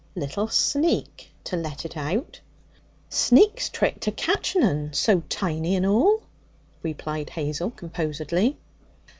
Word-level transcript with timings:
'Little 0.15 0.47
sneak, 0.47 1.31
to 1.43 1.55
let 1.55 1.85
it 1.85 1.95
out.' 1.95 2.39
'Sneak's 3.07 3.69
trick 3.69 3.99
to 3.99 4.11
catchen 4.11 4.63
un, 4.63 4.93
so 4.93 5.21
tiny 5.29 5.75
and 5.75 5.85
all,' 5.85 6.23
replied 6.81 7.29
Hazel 7.29 7.69
composedly. 7.69 8.57